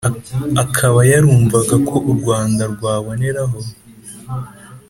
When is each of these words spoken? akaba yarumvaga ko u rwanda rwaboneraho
akaba 0.63 0.99
yarumvaga 1.11 1.75
ko 1.87 1.95
u 2.11 2.13
rwanda 2.19 2.63
rwaboneraho 2.73 3.59